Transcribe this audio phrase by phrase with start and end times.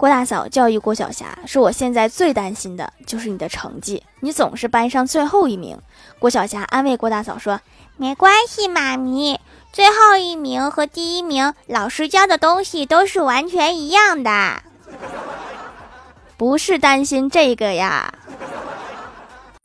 [0.00, 4.02] 郭大嫂教育郭晓霞说我现在最担心的就是你的成绩。
[4.20, 5.78] 你总是班上最后一名。
[6.18, 7.60] 郭晓霞安慰郭大嫂说
[7.98, 9.38] 没关系妈咪
[9.74, 14.62] 最后一名和第一名老师教的东西都是完全一样的。
[16.38, 18.19] 不是担心这个呀。